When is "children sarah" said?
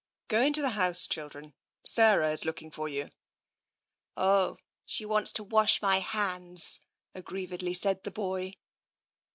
1.05-2.31